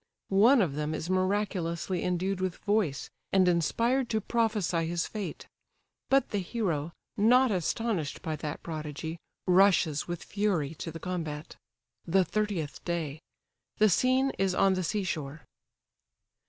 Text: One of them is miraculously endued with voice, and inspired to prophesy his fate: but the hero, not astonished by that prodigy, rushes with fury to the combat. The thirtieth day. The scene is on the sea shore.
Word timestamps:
One 0.29 0.63
of 0.63 0.73
them 0.73 0.95
is 0.95 1.11
miraculously 1.11 2.03
endued 2.03 2.41
with 2.41 2.55
voice, 2.57 3.11
and 3.31 3.47
inspired 3.47 4.09
to 4.09 4.19
prophesy 4.19 4.87
his 4.87 5.05
fate: 5.05 5.47
but 6.09 6.29
the 6.31 6.39
hero, 6.39 6.91
not 7.17 7.51
astonished 7.51 8.23
by 8.23 8.35
that 8.37 8.63
prodigy, 8.63 9.19
rushes 9.45 10.07
with 10.07 10.23
fury 10.23 10.73
to 10.73 10.89
the 10.91 10.99
combat. 10.99 11.55
The 12.07 12.25
thirtieth 12.25 12.83
day. 12.83 13.21
The 13.77 13.89
scene 13.89 14.31
is 14.39 14.55
on 14.55 14.73
the 14.73 14.83
sea 14.83 15.03
shore. 15.03 15.43